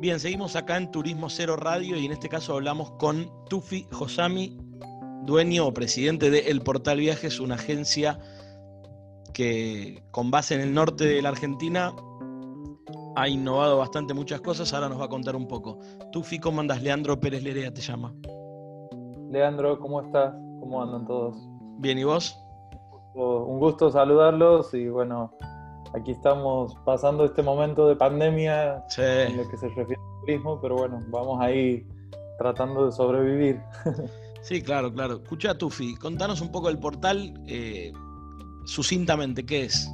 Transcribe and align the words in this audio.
Bien, 0.00 0.20
seguimos 0.20 0.54
acá 0.54 0.76
en 0.76 0.92
Turismo 0.92 1.28
Cero 1.28 1.56
Radio 1.56 1.96
y 1.96 2.06
en 2.06 2.12
este 2.12 2.28
caso 2.28 2.54
hablamos 2.54 2.92
con 2.92 3.28
Tufi 3.50 3.84
Josami, 3.90 4.56
dueño 5.24 5.66
o 5.66 5.74
presidente 5.74 6.30
de 6.30 6.38
El 6.50 6.60
Portal 6.60 6.98
Viajes, 6.98 7.40
una 7.40 7.56
agencia 7.56 8.20
que 9.34 10.04
con 10.12 10.30
base 10.30 10.54
en 10.54 10.60
el 10.60 10.72
norte 10.72 11.04
de 11.04 11.20
la 11.20 11.30
Argentina 11.30 11.92
ha 13.16 13.28
innovado 13.28 13.78
bastante 13.78 14.14
muchas 14.14 14.40
cosas, 14.40 14.72
ahora 14.72 14.88
nos 14.88 15.00
va 15.00 15.06
a 15.06 15.08
contar 15.08 15.34
un 15.34 15.48
poco. 15.48 15.80
Tufi, 16.12 16.38
¿cómo 16.38 16.60
andas? 16.60 16.80
Leandro 16.80 17.18
Pérez 17.18 17.42
Lerea 17.42 17.74
te 17.74 17.80
llama. 17.80 18.14
Leandro, 19.32 19.80
¿cómo 19.80 20.00
estás? 20.00 20.32
¿Cómo 20.60 20.80
andan 20.80 21.08
todos? 21.08 21.34
Bien, 21.78 21.98
¿y 21.98 22.04
vos? 22.04 22.38
Un 23.14 23.58
gusto 23.58 23.90
saludarlos 23.90 24.72
y 24.74 24.88
bueno, 24.88 25.32
aquí 25.94 26.12
estamos 26.12 26.76
pasando 26.84 27.24
este 27.24 27.42
momento 27.42 27.88
de 27.88 27.96
pandemia 27.96 28.84
en 28.96 29.36
lo 29.36 29.48
que 29.48 29.56
se 29.56 29.68
refiere 29.68 29.94
al 29.94 30.20
turismo, 30.20 30.60
pero 30.60 30.76
bueno, 30.76 31.00
vamos 31.08 31.40
ahí 31.40 31.86
tratando 32.38 32.86
de 32.86 32.92
sobrevivir. 32.92 33.60
Sí, 34.40 34.62
claro, 34.62 34.92
claro. 34.92 35.14
Escucha, 35.14 35.58
Tufi, 35.58 35.96
contanos 35.96 36.40
un 36.40 36.50
poco 36.50 36.68
del 36.68 36.78
portal, 36.78 37.34
eh, 37.46 37.92
sucintamente, 38.64 39.44
¿qué 39.44 39.64
es? 39.64 39.92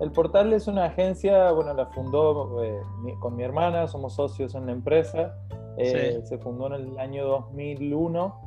El 0.00 0.12
portal 0.12 0.52
es 0.52 0.66
una 0.68 0.84
agencia, 0.84 1.50
bueno, 1.50 1.74
la 1.74 1.86
fundó 1.86 2.62
eh, 2.62 2.78
con 3.18 3.36
mi 3.36 3.42
hermana, 3.42 3.88
somos 3.88 4.14
socios 4.14 4.54
en 4.54 4.66
la 4.66 4.72
empresa, 4.72 5.34
eh, 5.76 6.20
se 6.24 6.38
fundó 6.38 6.66
en 6.68 6.74
el 6.74 6.98
año 6.98 7.26
2001, 7.26 8.40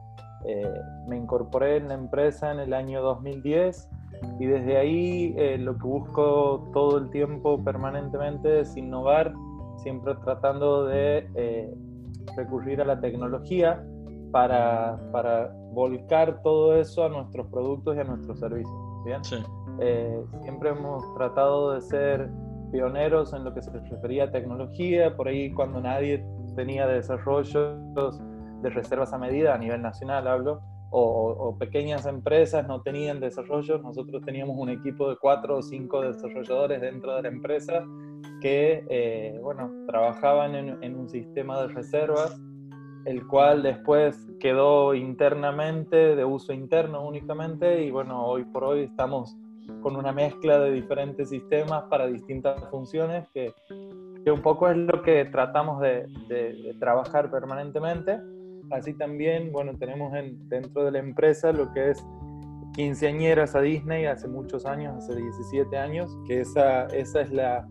me 1.07 1.17
incorporé 1.17 1.77
en 1.77 1.87
la 1.89 1.95
empresa 1.95 2.51
en 2.51 2.59
el 2.59 2.73
año 2.73 3.01
2010 3.01 3.89
y 4.39 4.45
desde 4.45 4.77
ahí 4.77 5.33
eh, 5.37 5.57
lo 5.57 5.77
que 5.77 5.83
busco 5.83 6.69
todo 6.73 6.97
el 6.97 7.09
tiempo 7.09 7.63
permanentemente 7.63 8.61
es 8.61 8.75
innovar, 8.75 9.33
siempre 9.77 10.15
tratando 10.23 10.85
de 10.85 11.29
eh, 11.35 11.73
recurrir 12.35 12.81
a 12.81 12.85
la 12.85 12.99
tecnología 12.99 13.83
para, 14.31 14.99
para, 15.11 15.53
volcar 15.73 16.41
todo 16.43 16.75
eso 16.75 17.03
a 17.03 17.09
nuestros 17.09 17.47
productos 17.47 17.95
y 17.95 17.99
a 17.99 18.03
nuestros 18.03 18.39
servicios. 18.39 18.75
¿bien? 19.05 19.21
Eh, 19.79 20.23
siempre 20.41 20.69
hemos 20.69 21.03
tratado 21.15 21.71
de 21.71 21.81
ser 21.81 22.29
pioneros 22.71 23.33
en 23.33 23.43
lo 23.43 23.53
que 23.53 23.61
se 23.61 23.71
refería 23.71 24.25
a 24.25 24.31
tecnología, 24.31 25.15
por 25.15 25.27
ahí 25.27 25.51
cuando 25.51 25.81
nadie 25.81 26.23
tenía 26.55 26.87
desarrollos 26.87 28.19
de 28.61 28.69
reservas 28.69 29.13
a 29.13 29.17
medida 29.17 29.55
a 29.55 29.57
nivel 29.57 29.81
nacional, 29.81 30.27
hablo, 30.27 30.61
o, 30.95 31.57
pequeñas 31.57 32.05
empresas 32.05 32.67
no 32.67 32.81
tenían 32.81 33.19
desarrollo, 33.19 33.79
nosotros 33.79 34.21
teníamos 34.23 34.55
un 34.59 34.69
equipo 34.69 35.09
de 35.09 35.17
cuatro 35.17 35.57
o 35.57 35.61
cinco 35.61 36.01
desarrolladores 36.01 36.81
dentro 36.81 37.15
de 37.15 37.23
la 37.23 37.27
empresa 37.29 37.83
que, 38.41 38.85
eh, 38.89 39.39
bueno, 39.41 39.71
trabajaban 39.87 40.53
en, 40.55 40.95
un 40.95 41.09
sistema 41.09 41.61
de 41.61 41.69
reservas, 41.69 42.39
el 43.05 43.25
cual 43.27 43.63
después 43.63 44.29
quedó 44.39 44.93
internamente, 44.93 46.15
de 46.15 46.25
uso 46.25 46.53
interno 46.53 47.05
únicamente, 47.07 47.83
y 47.83 47.89
bueno, 47.89 48.25
hoy 48.25 48.45
por 48.45 48.63
hoy 48.63 48.83
estamos 48.83 49.35
con 49.81 49.95
una 49.95 50.11
mezcla 50.11 50.59
de 50.59 50.71
diferentes 50.71 51.29
sistemas 51.29 51.83
para 51.89 52.05
distintas 52.05 52.69
funciones 52.69 53.27
que, 53.33 53.53
que 54.23 54.31
un 54.31 54.41
poco 54.41 54.69
es 54.69 54.77
lo 54.77 55.01
que 55.01 55.25
tratamos 55.25 55.81
de, 55.81 56.05
de 56.27 56.75
trabajar 56.79 57.31
permanentemente 57.31 58.19
Así 58.73 58.93
también, 58.95 59.51
bueno, 59.51 59.77
tenemos 59.77 60.13
en, 60.15 60.49
dentro 60.49 60.83
de 60.83 60.91
la 60.91 60.99
empresa 60.99 61.51
lo 61.51 61.71
que 61.73 61.91
es 61.91 62.03
quinceañeras 62.73 63.55
a 63.55 63.61
Disney 63.61 64.05
hace 64.05 64.27
muchos 64.27 64.65
años, 64.65 64.95
hace 64.97 65.15
17 65.15 65.77
años, 65.77 66.17
que 66.25 66.41
esa, 66.41 66.87
esa 66.87 67.21
es 67.21 67.31
la, 67.31 67.67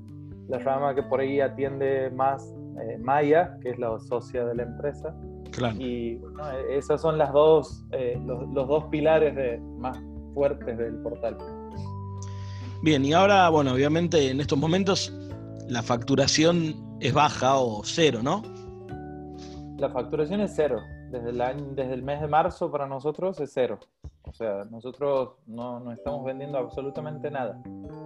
la 0.48 0.58
rama 0.60 0.94
que 0.94 1.02
por 1.02 1.18
ahí 1.18 1.40
atiende 1.40 2.08
más 2.10 2.54
eh, 2.80 2.98
Maya, 2.98 3.58
que 3.60 3.70
es 3.70 3.78
la 3.80 3.98
socia 3.98 4.44
de 4.44 4.54
la 4.54 4.62
empresa. 4.62 5.12
Claro. 5.50 5.74
Y 5.76 6.16
bueno, 6.16 6.44
esas 6.70 7.02
son 7.02 7.18
las 7.18 7.32
dos, 7.32 7.84
eh, 7.90 8.16
los, 8.24 8.48
los, 8.50 8.68
dos 8.68 8.84
pilares 8.84 9.34
de, 9.34 9.58
más 9.78 9.98
fuertes 10.34 10.78
del 10.78 10.94
portal. 11.02 11.36
Bien, 12.82 13.04
y 13.04 13.12
ahora, 13.12 13.48
bueno, 13.48 13.72
obviamente 13.72 14.30
en 14.30 14.40
estos 14.40 14.58
momentos 14.58 15.12
la 15.68 15.82
facturación 15.82 16.96
es 17.00 17.12
baja 17.12 17.56
o 17.56 17.82
cero, 17.84 18.20
¿no? 18.22 18.42
La 19.78 19.90
facturación 19.90 20.40
es 20.40 20.52
cero. 20.54 20.80
Desde 21.12 21.28
el, 21.28 21.40
año, 21.42 21.66
desde 21.72 21.92
el 21.92 22.02
mes 22.02 22.22
de 22.22 22.26
marzo 22.26 22.70
para 22.70 22.86
nosotros 22.86 23.38
es 23.38 23.52
cero. 23.52 23.78
O 24.22 24.32
sea, 24.32 24.64
nosotros 24.70 25.34
no, 25.46 25.78
no 25.78 25.92
estamos 25.92 26.24
vendiendo 26.24 26.56
absolutamente 26.56 27.30
nada. 27.30 27.60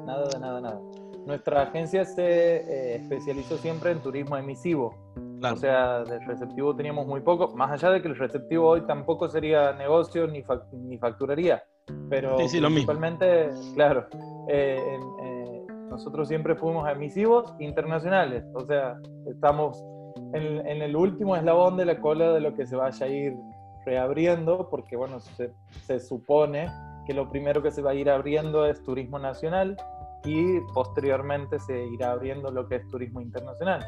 Nada 0.05 0.27
de 0.27 0.41
nada, 0.41 0.61
nada. 0.61 0.81
Nuestra 1.25 1.63
agencia 1.63 2.05
se 2.05 2.57
eh, 2.57 2.97
especializó 2.97 3.59
siempre 3.59 3.93
en 3.93 4.01
turismo 4.01 4.37
emisivo. 4.37 4.95
O 5.41 5.57
sea, 5.57 6.03
del 6.03 6.27
receptivo 6.27 6.75
teníamos 6.75 7.07
muy 7.07 7.21
poco, 7.21 7.55
más 7.55 7.71
allá 7.71 7.91
de 7.91 8.03
que 8.03 8.09
el 8.09 8.17
receptivo 8.17 8.69
hoy 8.69 8.81
tampoco 8.83 9.29
sería 9.29 9.73
negocio 9.75 10.27
ni, 10.27 10.43
ni 10.73 10.99
facturaría, 10.99 11.63
pero 12.09 12.37
principalmente, 12.37 13.51
claro, 13.75 14.07
eh, 14.49 14.99
eh, 15.23 15.67
nosotros 15.91 16.27
siempre 16.29 16.57
fuimos 16.57 16.89
emisivos 16.89 17.55
internacionales, 17.61 18.45
o 18.55 18.65
sea, 18.65 18.99
estamos 19.31 19.85
en, 20.33 20.83
el 20.83 20.97
último 20.97 21.37
eslabón 21.37 21.77
de 21.77 21.85
la 21.85 22.01
cola 22.01 22.33
de 22.33 22.41
lo 22.41 22.55
que 22.55 22.67
se 22.67 22.77
vaya 22.77 23.07
a 23.07 23.09
ir 23.09 23.37
reabriendo, 23.85 24.69
porque 24.69 24.97
bueno, 24.97 25.21
se, 25.21 25.53
se, 25.87 26.01
supone 26.01 26.69
que 27.07 27.15
lo 27.15 27.29
primero 27.29 27.63
que 27.63 27.71
se 27.71 27.83
va 27.83 27.91
a 27.91 27.95
ir 27.95 28.11
abriendo 28.11 28.67
es 28.67 28.83
turismo 28.83 29.19
nacional 29.19 29.77
y 30.25 30.61
posteriormente 30.75 31.59
se 31.61 31.87
irá 31.87 32.13
abriendo 32.13 32.51
lo 32.51 32.69
que 32.69 32.77
es 32.77 32.89
turismo 32.89 33.21
internacional. 33.21 33.85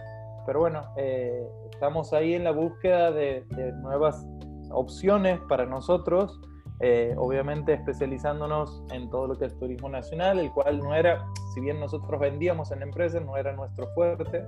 Pero 0.48 0.60
bueno, 0.60 0.82
eh, 0.96 1.46
estamos 1.70 2.14
ahí 2.14 2.32
en 2.32 2.44
la 2.44 2.52
búsqueda 2.52 3.10
de, 3.10 3.44
nuevas 3.82 4.26
opciones 4.70 5.38
para 5.48 5.66
nosotros, 5.66 6.40
eh, 6.80 7.14
obviamente 7.18 7.74
especializándonos 7.74 8.82
en 8.92 9.10
todo 9.10 9.26
lo 9.26 9.36
que 9.36 9.46
es 9.46 9.58
turismo 9.58 9.90
nacional, 9.90 10.38
el 10.38 10.50
cual 10.52 10.78
no 10.78 10.94
era, 10.94 11.22
si 11.52 11.60
bien 11.60 11.78
nosotros 11.80 12.18
vendíamos 12.18 12.70
en 12.70 12.78
la 12.78 12.86
empresa, 12.86 13.20
no 13.20 13.36
era 13.36 13.52
nuestro 13.52 13.88
fuerte, 13.88 14.42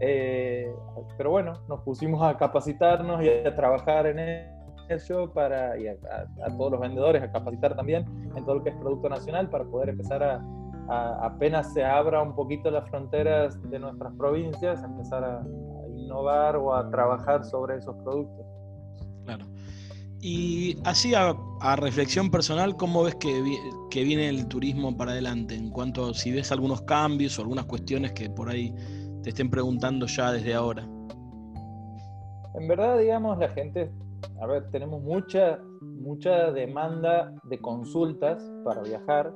eh, 0.00 0.72
pero 1.16 1.30
bueno, 1.30 1.52
nos 1.68 1.80
pusimos 1.80 2.22
a 2.22 2.36
capacitarnos 2.36 3.22
y 3.22 3.28
a 3.28 3.54
trabajar 3.54 4.06
en 4.06 4.18
eso 4.88 5.30
para, 5.32 5.78
y 5.78 5.86
a, 5.86 5.96
todos 6.56 6.72
los 6.72 6.80
vendedores 6.80 7.22
a 7.22 7.30
capacitar 7.30 7.76
también 7.76 8.04
en 8.34 8.44
todo 8.44 8.56
lo 8.56 8.62
que 8.64 8.70
es 8.70 8.76
producto 8.76 9.08
nacional 9.08 9.48
para 9.48 9.64
poder 9.64 9.90
empezar 9.90 10.22
a, 10.22 10.42
apenas 11.22 11.72
se 11.72 11.84
abra 11.84 12.22
un 12.22 12.34
poquito 12.34 12.70
las 12.70 12.88
fronteras 12.90 13.58
de 13.70 13.78
nuestras 13.78 14.12
provincias, 14.14 14.82
empezar 14.82 15.24
a, 15.24 15.42
innovar 15.96 16.56
o 16.56 16.74
a 16.74 16.90
trabajar 16.90 17.44
sobre 17.44 17.76
esos 17.76 17.94
productos. 18.02 18.44
Claro. 19.24 19.44
Y 20.20 20.78
así 20.84 21.14
a, 21.14 21.34
reflexión 21.76 22.30
personal, 22.30 22.76
¿cómo 22.76 23.04
ves 23.04 23.14
que, 23.16 23.42
que 23.90 24.04
viene 24.04 24.28
el 24.28 24.46
turismo 24.48 24.96
para 24.96 25.12
adelante? 25.12 25.54
En 25.54 25.70
cuanto 25.70 26.10
a 26.10 26.14
si 26.14 26.32
ves 26.32 26.50
algunos 26.50 26.82
cambios 26.82 27.38
o 27.38 27.42
algunas 27.42 27.66
cuestiones 27.66 28.12
que 28.12 28.30
por 28.30 28.48
ahí 28.48 28.74
te 29.22 29.30
estén 29.30 29.50
preguntando 29.50 30.06
ya 30.06 30.32
desde 30.32 30.54
ahora? 30.54 30.82
En 32.54 32.68
verdad, 32.68 32.98
digamos, 32.98 33.38
la 33.38 33.48
gente, 33.48 33.90
a 34.40 34.46
ver, 34.46 34.68
tenemos 34.70 35.02
mucha, 35.02 35.58
mucha 35.80 36.50
demanda 36.50 37.32
de 37.44 37.58
consultas 37.58 38.42
para 38.64 38.82
viajar. 38.82 39.32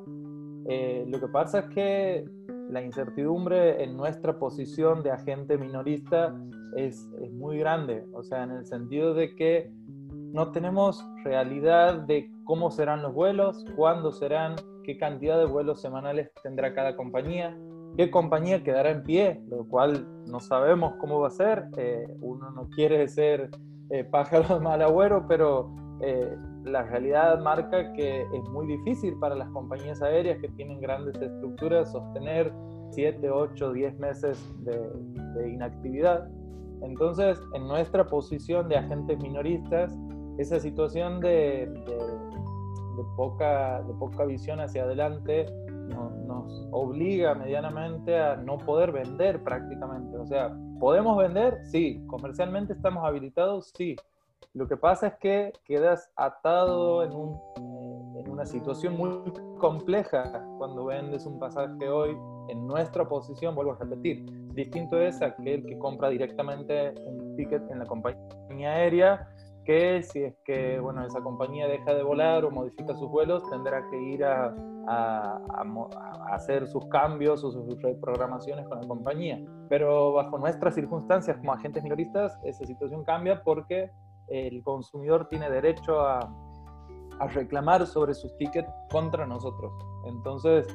Eh, 0.69 1.05
lo 1.07 1.21
que 1.21 1.29
pasa 1.29 1.61
es 1.61 1.67
que 1.67 2.25
la 2.69 2.83
incertidumbre 2.83 3.83
en 3.83 3.97
nuestra 3.97 4.39
posición 4.39 5.03
de 5.03 5.13
agente 5.13 5.57
minorista 5.57 6.37
es, 6.77 7.09
es, 7.23 7.33
muy 7.33 7.59
grande, 7.59 8.05
o 8.13 8.23
sea, 8.23 8.43
en 8.43 8.51
el 8.51 8.67
sentido 8.67 9.15
de 9.15 9.35
que 9.37 9.71
no 10.11 10.51
tenemos 10.51 11.03
realidad 11.25 12.03
de 12.03 12.29
cómo 12.45 12.71
serán 12.71 13.03
los 13.03 13.15
vuelos, 13.15 13.65
cuándo 13.77 14.11
serán, 14.11 14.57
qué 14.83 14.99
cantidad 14.99 15.39
de 15.39 15.47
vuelos 15.47 15.81
semanales 15.81 16.31
tendrá 16.43 16.75
cada 16.75 16.97
compañía 16.97 17.57
qué 17.97 18.11
compañía 18.11 18.63
quedará 18.63 18.91
en 18.91 19.03
pie, 19.03 19.41
lo 19.49 19.67
cual 19.67 20.07
no 20.27 20.41
sabemos 20.41 20.95
cómo 21.01 21.21
va 21.21 21.29
a 21.29 21.31
ser. 21.31 21.67
Eh, 21.77 22.07
uno 22.21 22.51
no 22.51 22.69
quiere 22.69 23.09
ser 23.09 23.51
eh, 23.91 24.05
pájaro 24.05 24.59
de 24.59 24.61
mal 24.61 24.83
agüero, 24.83 25.27
pero 25.27 25.75
eh, 26.01 26.37
la 26.65 26.83
realidad 26.83 27.41
marca 27.41 27.93
que 27.95 28.23
es 28.23 28.49
muy 28.51 28.67
difícil 28.67 29.19
para 29.19 29.35
las 29.35 29.49
compañías 29.51 30.03
aéreas 30.03 30.39
que 30.41 30.49
tienen 30.49 30.81
grandes 30.81 31.21
estructuras 31.21 31.91
sostener 31.91 32.53
7, 32.91 33.31
8, 33.31 33.73
10 33.73 33.99
meses 33.99 34.55
de, 34.65 35.51
inactividad. 35.51 36.29
Entonces, 36.83 37.41
en 37.55 37.67
nuestra 37.67 38.07
posición 38.07 38.69
de 38.69 38.77
agentes 38.77 39.19
minoristas, 39.21 39.99
esa 40.39 40.61
situación 40.61 41.21
de, 41.21 41.67
de 41.67 43.05
poca, 43.17 43.83
de 43.83 43.95
poca 43.95 44.25
visión 44.27 44.61
hacia 44.61 44.83
adelante 44.83 45.47
nos 46.45 46.69
obliga 46.71 47.35
medianamente 47.35 48.19
a 48.19 48.37
no 48.37 48.59
poder 48.59 48.93
vender 48.93 49.43
prácticamente. 49.43 50.17
O 50.17 50.27
sea, 50.27 50.57
¿podemos 50.79 51.17
vender? 51.19 51.59
Sí. 51.65 52.03
¿Comercialmente 52.07 52.73
estamos 52.73 53.05
habilitados? 53.05 53.73
Sí. 53.77 53.97
Lo 54.55 54.67
que 54.67 54.77
pasa 54.77 55.09
es 55.09 55.15
que 55.15 55.53
quedas 55.65 56.11
atado 56.17 57.05
en, 57.05 57.13
un, 57.13 57.35
eh, 57.35 58.21
en 58.21 58.31
una 58.31 58.47
situación 58.47 58.97
muy 58.97 59.11
compleja 59.59 60.45
cuando 60.59 60.87
vendes 60.87 61.27
un 61.27 61.39
pasaje 61.39 61.89
hoy 61.89 62.17
en 62.49 62.67
nuestra 62.67 63.07
posición, 63.07 63.55
vuelvo 63.55 63.73
a 63.73 63.77
repetir, 63.77 64.25
Distinto 64.57 64.99
es 64.99 65.21
aquel 65.21 65.67
que 65.67 65.79
compra 65.79 66.09
directamente 66.09 66.95
un 67.05 67.37
ticket 67.37 67.71
en 67.71 67.79
la 67.79 67.85
compañía 67.85 68.73
aérea, 68.73 69.29
que 69.67 70.03
si 70.03 70.23
es 70.23 70.35
que 70.45 70.79
bueno, 70.79 71.05
esa 71.05 71.21
compañía 71.21 71.67
deja 71.67 71.93
de 71.93 72.03
volar 72.03 72.45
o 72.45 72.51
modifica 72.51 72.95
sus 72.95 73.11
vuelos, 73.11 73.43
tendrá 73.51 73.83
que 73.91 74.01
ir 74.01 74.25
a, 74.25 74.55
hacer 76.31 76.69
sus 76.69 76.87
cambios 76.87 77.43
o 77.43 77.51
sus 77.51 77.83
reprogramaciones 77.83 78.69
con 78.69 78.81
la 78.81 78.87
compañía. 78.87 79.45
Pero 79.69 80.13
bajo 80.13 80.39
nuestras 80.39 80.77
circunstancias 80.77 81.37
como 81.39 81.53
agentes 81.53 81.83
minoristas, 81.83 82.39
esa 82.45 82.65
situación 82.65 83.03
cambia 83.05 83.43
porque 83.43 83.91
el 84.29 84.63
consumidor 84.63 85.29
tiene 85.29 85.51
derecho 85.51 86.01
a, 86.01 86.33
reclamar 87.33 87.87
sobre 87.87 88.13
sus 88.13 88.37
tickets 88.37 88.69
contra 88.91 89.27
nosotros. 89.27 89.73
Entonces, 90.05 90.67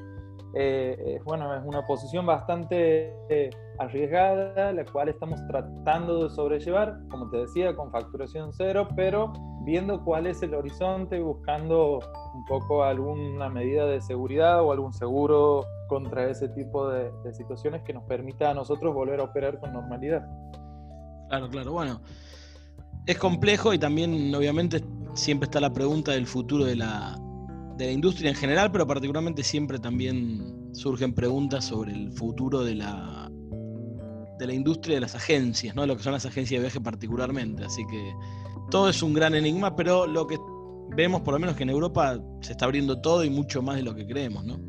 eh, 0.56 1.20
bueno, 1.24 1.56
es 1.56 1.64
una 1.64 1.86
posición 1.86 2.26
bastante 2.26 3.14
eh, 3.30 3.52
arriesgada, 3.82 4.72
la 4.72 4.86
cual 4.86 5.10
estamos 5.10 5.40
tratando 5.48 6.24
de 6.24 6.30
sobrellevar, 6.30 7.00
como 7.10 7.30
te 7.30 7.38
decía, 7.38 7.76
con 7.76 7.92
facturación 7.92 8.52
cero, 8.54 8.88
pero 8.96 9.34
viendo 9.64 10.04
cuál 10.04 10.28
es 10.28 10.42
el 10.42 10.54
horizonte 10.54 11.20
buscando 11.20 12.00
un 12.34 12.46
poco 12.46 12.84
alguna 12.84 13.50
medida 13.50 13.86
de 13.86 14.02
seguridad 14.02 14.64
o 14.64 14.72
algún 14.72 14.94
seguro 14.94 15.66
contra 15.88 16.30
ese 16.30 16.50
tipo 16.50 16.90
de, 16.90 17.12
de 17.24 17.34
situaciones 17.34 17.84
que 17.84 17.94
nos 17.94 18.04
permita 18.04 18.52
a 18.52 18.54
nosotros 18.54 18.94
volver 18.94 19.20
a 19.20 19.24
operar 19.24 19.60
con 19.60 19.74
normalidad. 19.74 20.26
Claro, 21.30 21.50
claro, 21.50 21.72
bueno. 21.72 22.02
Es 23.06 23.18
complejo 23.18 23.74
y 23.74 23.80
también 23.80 24.34
obviamente 24.36 24.84
siempre 25.14 25.46
está 25.46 25.60
la 25.60 25.74
pregunta 25.74 26.12
del 26.12 26.28
futuro 26.28 26.66
de 26.66 26.76
la, 26.76 27.18
de 27.78 27.86
la 27.86 27.92
industria 27.92 28.30
en 28.30 28.36
general, 28.36 28.72
pero 28.72 28.86
particularmente 28.86 29.44
siempre 29.44 29.80
también 29.80 30.70
surgen 30.74 31.14
preguntas 31.14 31.66
sobre 31.66 31.94
el 31.94 32.12
futuro 32.12 32.64
de 32.64 32.76
la, 32.76 33.31
de 34.42 34.48
la 34.48 34.54
industria 34.54 34.96
de 34.96 35.02
las 35.02 35.14
agencias, 35.14 35.76
¿no? 35.76 35.86
lo 35.86 35.96
que 35.96 36.02
son 36.02 36.14
las 36.14 36.26
agencias 36.26 36.60
de 36.60 36.64
viaje 36.64 36.82
particularmente. 36.82 37.64
Así 37.64 37.86
que 37.86 38.12
todo 38.72 38.90
es 38.90 39.04
un 39.04 39.14
gran 39.14 39.36
enigma, 39.36 39.76
pero 39.76 40.08
lo 40.08 40.26
que 40.26 40.40
vemos 40.96 41.22
por 41.22 41.36
lo 41.36 41.40
menos 41.40 41.56
que 41.56 41.62
en 41.62 41.70
Europa 41.70 42.20
se 42.42 42.54
está 42.54 42.66
abriendo 42.66 43.00
todo 43.02 43.24
y 43.24 43.30
mucho 43.30 43.62
más 43.62 43.76
de 43.76 43.84
lo 43.84 43.94
que 43.94 44.08
creemos, 44.08 44.44
¿no? 44.44 44.60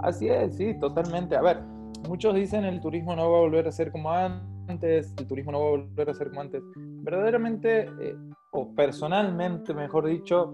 Así 0.00 0.28
es, 0.28 0.56
sí, 0.56 0.78
totalmente. 0.78 1.36
A 1.36 1.40
ver, 1.40 1.62
muchos 2.06 2.34
dicen 2.34 2.64
el 2.64 2.80
turismo 2.80 3.16
no 3.16 3.30
va 3.30 3.38
a 3.38 3.40
volver 3.40 3.66
a 3.66 3.72
ser 3.72 3.90
como 3.90 4.12
antes, 4.12 5.14
el 5.16 5.26
turismo 5.26 5.52
no 5.52 5.60
va 5.60 5.66
a 5.66 5.70
volver 5.70 6.10
a 6.10 6.14
ser 6.14 6.28
como 6.28 6.42
antes. 6.42 6.62
Verdaderamente, 6.76 7.88
eh, 8.00 8.14
o 8.52 8.74
personalmente, 8.74 9.72
mejor 9.72 10.06
dicho, 10.06 10.52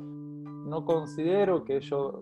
no 0.67 0.85
considero 0.85 1.65
que 1.65 1.77
ello 1.77 2.21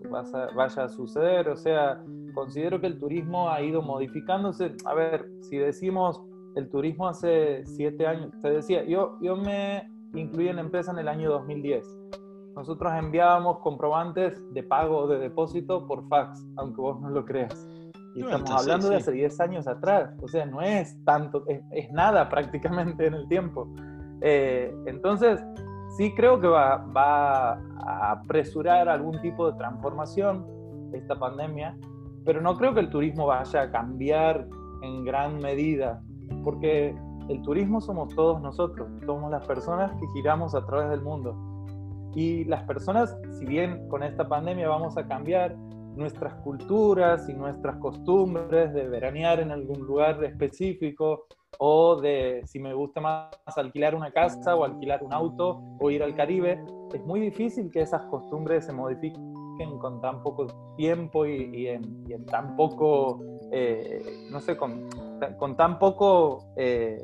vaya 0.55 0.83
a 0.83 0.89
suceder, 0.89 1.49
o 1.49 1.57
sea, 1.57 2.03
considero 2.33 2.79
que 2.79 2.87
el 2.87 2.99
turismo 2.99 3.49
ha 3.49 3.61
ido 3.61 3.81
modificándose. 3.81 4.75
A 4.85 4.93
ver, 4.93 5.27
si 5.41 5.57
decimos 5.57 6.21
el 6.55 6.69
turismo 6.69 7.07
hace 7.07 7.65
siete 7.65 8.05
años, 8.05 8.31
te 8.41 8.51
decía, 8.51 8.85
yo, 8.85 9.17
yo 9.21 9.35
me 9.35 9.89
incluí 10.13 10.47
en 10.47 10.57
la 10.57 10.61
empresa 10.61 10.91
en 10.91 10.99
el 10.99 11.07
año 11.07 11.31
2010. 11.31 11.85
Nosotros 12.55 12.93
enviábamos 12.93 13.59
comprobantes 13.59 14.41
de 14.53 14.63
pago 14.63 14.99
o 14.99 15.07
de 15.07 15.17
depósito 15.17 15.85
por 15.87 16.07
fax, 16.07 16.45
aunque 16.57 16.79
vos 16.79 17.01
no 17.01 17.09
lo 17.09 17.25
creas. 17.25 17.67
Y 18.13 18.21
estamos 18.21 18.49
hablando 18.51 18.89
de 18.89 18.97
hace 18.97 19.11
10 19.11 19.39
años 19.41 19.67
atrás, 19.67 20.15
o 20.21 20.27
sea, 20.27 20.45
no 20.45 20.61
es 20.61 20.95
tanto, 21.03 21.43
es, 21.47 21.91
nada 21.91 22.29
prácticamente 22.29 23.07
en 23.07 23.15
el 23.15 23.27
tiempo. 23.27 23.67
Eh, 24.21 24.73
entonces, 24.85 25.43
sí 25.97 26.13
creo 26.13 26.39
que 26.39 26.47
va, 26.47 26.77
va 26.95 27.53
a 27.53 28.11
apresurar 28.11 28.89
algún 28.89 29.19
tipo 29.21 29.51
de 29.51 29.57
transformación 29.57 30.45
esta 30.93 31.15
pandemia, 31.15 31.77
pero 32.23 32.41
no 32.41 32.55
creo 32.57 32.73
que 32.73 32.79
el 32.79 32.89
turismo 32.89 33.27
vaya 33.27 33.61
a 33.61 33.71
cambiar 33.71 34.47
en 34.81 35.03
gran 35.03 35.39
medida, 35.39 36.01
porque 36.43 36.95
el 37.29 37.41
turismo 37.41 37.81
somos 37.81 38.13
todos 38.15 38.41
nosotros, 38.41 38.87
somos 39.05 39.31
las 39.31 39.45
personas 39.45 39.91
que 39.99 40.07
giramos 40.13 40.53
a 40.55 40.65
través 40.65 40.89
del 40.89 41.01
mundo. 41.01 41.35
Y 42.13 42.45
las 42.45 42.63
personas, 42.63 43.17
si 43.31 43.45
bien 43.45 43.87
con 43.89 44.03
esta 44.03 44.27
pandemia 44.27 44.69
vamos 44.69 44.97
a 44.97 45.07
cambiar 45.07 45.55
nuestras 45.95 46.33
culturas 46.35 47.27
y 47.29 47.33
nuestras 47.33 47.77
costumbres 47.77 48.73
de 48.73 48.87
veranear 48.87 49.39
en 49.39 49.51
algún 49.51 49.79
lugar 49.85 50.23
específico, 50.23 51.27
o 51.57 51.99
de 52.01 52.41
si 52.45 52.59
me 52.59 52.73
gusta 52.73 53.01
más 53.01 53.57
alquilar 53.57 53.95
una 53.95 54.11
casa 54.11 54.55
o 54.55 54.65
alquilar 54.65 55.03
un 55.03 55.13
auto 55.13 55.61
o 55.79 55.89
ir 55.89 56.03
al 56.03 56.15
Caribe, 56.15 56.63
es 56.93 57.05
muy 57.05 57.19
difícil 57.19 57.71
que 57.71 57.81
esas 57.81 58.05
costumbres 58.05 58.65
se 58.65 58.73
modifiquen 58.73 59.35
con 59.79 60.01
tan 60.01 60.21
poco 60.21 60.47
tiempo 60.75 61.25
y, 61.25 61.67
en, 61.67 62.25
tan 62.25 62.55
poco, 62.55 63.21
eh, 63.51 64.01
no 64.31 64.39
sé, 64.39 64.57
con, 64.57 64.89
con 65.37 65.55
tan 65.55 65.79
poco, 65.79 66.51
eh, 66.57 67.03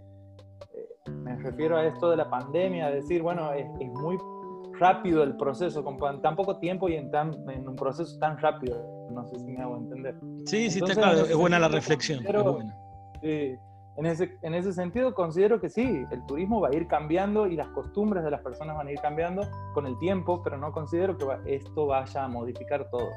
eh, 0.73 1.11
me 1.11 1.35
refiero 1.37 1.77
a 1.77 1.85
esto 1.85 2.09
de 2.09 2.17
la 2.17 2.29
pandemia, 2.29 2.89
decir, 2.89 3.21
bueno, 3.21 3.53
es, 3.53 3.67
muy 4.01 4.17
rápido 4.81 5.21
el 5.23 5.37
proceso, 5.37 5.83
con 5.83 6.21
tan 6.21 6.35
poco 6.35 6.57
tiempo 6.57 6.89
y 6.89 6.95
en, 6.95 7.11
tan, 7.11 7.33
en 7.49 7.69
un 7.69 7.75
proceso 7.75 8.17
tan 8.19 8.37
rápido. 8.39 8.83
No 9.11 9.25
sé 9.27 9.39
si 9.39 9.51
me 9.51 9.61
hago 9.61 9.77
entender. 9.77 10.15
Sí, 10.45 10.69
sí, 10.69 10.79
está 10.79 10.95
claro, 10.95 11.19
es 11.19 11.35
buena 11.35 11.59
la 11.59 11.67
reflexión. 11.67 12.23
Pero, 12.25 12.57
en 13.97 14.05
ese, 14.05 14.37
en 14.41 14.55
ese 14.55 14.73
sentido 14.73 15.13
considero 15.13 15.59
que 15.59 15.69
sí, 15.69 16.05
el 16.11 16.25
turismo 16.25 16.61
va 16.61 16.69
a 16.69 16.75
ir 16.75 16.87
cambiando 16.87 17.45
y 17.45 17.55
las 17.55 17.67
costumbres 17.69 18.23
de 18.23 18.31
las 18.31 18.41
personas 18.41 18.75
van 18.75 18.87
a 18.87 18.91
ir 18.91 18.99
cambiando 18.99 19.43
con 19.73 19.85
el 19.85 19.97
tiempo, 19.99 20.41
pero 20.43 20.57
no 20.57 20.71
considero 20.71 21.17
que 21.17 21.25
esto 21.45 21.87
vaya 21.87 22.23
a 22.23 22.27
modificar 22.27 22.89
todo. 22.89 23.09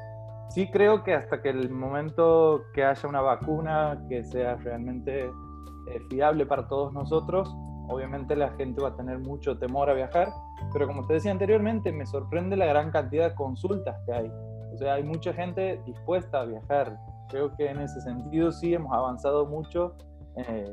Sí 0.49 0.69
creo 0.69 1.03
que 1.03 1.15
hasta 1.15 1.41
que 1.41 1.49
el 1.49 1.71
momento 1.71 2.61
que 2.73 2.83
haya 2.83 3.09
una 3.09 3.21
vacuna 3.21 4.05
que 4.09 4.23
sea 4.25 4.57
realmente 4.57 5.25
eh, 5.25 5.99
fiable 6.09 6.45
para 6.45 6.67
todos 6.67 6.93
nosotros, 6.93 7.55
obviamente 7.87 8.35
la 8.35 8.49
gente 8.51 8.81
va 8.81 8.89
a 8.89 8.95
tener 8.95 9.19
mucho 9.19 9.57
temor 9.57 9.89
a 9.89 9.93
viajar, 9.93 10.29
pero 10.73 10.87
como 10.87 11.05
te 11.05 11.13
decía 11.13 11.31
anteriormente, 11.31 11.91
me 11.91 12.05
sorprende 12.05 12.55
la 12.55 12.65
gran 12.65 12.91
cantidad 12.91 13.29
de 13.29 13.35
consultas 13.35 13.95
que 14.05 14.13
hay. 14.13 14.31
O 14.73 14.77
sea, 14.77 14.95
hay 14.95 15.03
mucha 15.03 15.33
gente 15.33 15.81
dispuesta 15.85 16.41
a 16.41 16.45
viajar. 16.45 16.97
Creo 17.29 17.55
que 17.55 17.69
en 17.69 17.79
ese 17.79 18.01
sentido 18.01 18.51
sí 18.51 18.73
hemos 18.73 18.93
avanzado 18.93 19.45
mucho 19.45 19.95
eh, 20.35 20.71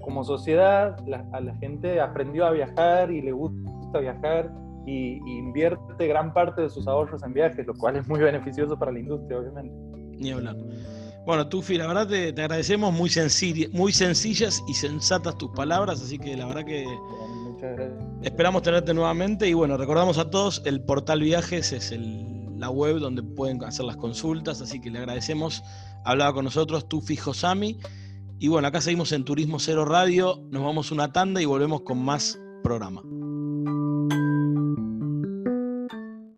como 0.00 0.24
sociedad, 0.24 0.96
a 1.32 1.40
la 1.40 1.54
gente 1.56 2.00
aprendió 2.00 2.46
a 2.46 2.50
viajar 2.52 3.10
y 3.10 3.20
le 3.20 3.32
gusta 3.32 3.98
viajar 3.98 4.50
y, 4.86 5.20
invierte 5.38 6.06
gran 6.06 6.32
parte 6.32 6.62
de 6.62 6.70
sus 6.70 6.86
ahorros 6.88 7.22
en 7.22 7.32
viajes, 7.32 7.66
lo 7.66 7.74
cual 7.74 7.96
es 7.96 8.08
muy 8.08 8.20
beneficioso 8.20 8.78
para 8.78 8.92
la 8.92 9.00
industria, 9.00 9.38
obviamente. 9.38 9.74
Ni 10.18 10.32
hablar. 10.32 10.56
Bueno, 11.26 11.48
Tufi, 11.48 11.76
la 11.76 11.86
verdad 11.86 12.08
te, 12.08 12.32
te 12.32 12.42
agradecemos 12.42 12.92
muy, 12.92 13.10
muy 13.72 13.92
sencillas 13.92 14.62
y 14.66 14.74
sensatas 14.74 15.36
tus 15.36 15.50
palabras, 15.50 16.00
así 16.02 16.18
que 16.18 16.36
la 16.36 16.46
verdad 16.46 16.64
que 16.64 16.84
esperamos 18.22 18.62
tenerte 18.62 18.94
nuevamente 18.94 19.46
y 19.48 19.52
bueno, 19.52 19.76
recordamos 19.76 20.18
a 20.18 20.30
todos, 20.30 20.62
el 20.64 20.82
portal 20.82 21.20
Viajes 21.20 21.72
es 21.72 21.92
el, 21.92 22.58
la 22.58 22.70
web 22.70 22.98
donde 22.98 23.22
pueden 23.22 23.62
hacer 23.64 23.84
las 23.84 23.96
consultas, 23.96 24.60
así 24.60 24.80
que 24.80 24.90
le 24.90 24.98
agradecemos. 24.98 25.62
Hablaba 26.04 26.32
con 26.32 26.44
nosotros 26.44 26.88
Tufi 26.88 27.16
Josami 27.16 27.78
y 28.38 28.48
bueno, 28.48 28.68
acá 28.68 28.80
seguimos 28.80 29.12
en 29.12 29.24
Turismo 29.24 29.58
Cero 29.58 29.84
Radio, 29.84 30.42
nos 30.50 30.62
vamos 30.62 30.90
una 30.90 31.12
tanda 31.12 31.42
y 31.42 31.44
volvemos 31.44 31.82
con 31.82 32.02
más 32.02 32.38
programa. 32.62 33.02